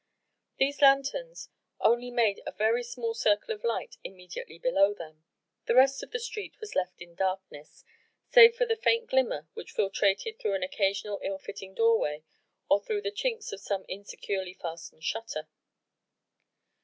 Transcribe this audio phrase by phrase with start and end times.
[0.57, 1.49] These lanthorns
[1.79, 5.23] only made a very small circle of light immediately below them:
[5.67, 7.85] the rest of the street was left in darkness,
[8.27, 12.23] save for the faint glimmer which filtrated through an occasional ill fitting doorway
[12.67, 15.47] or through the chinks of some insecurely fastened shutter.